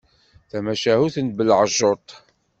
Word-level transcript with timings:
Tamacahut 0.49 1.15
n 1.23 1.27
belɛejjuṭ. 1.37 2.07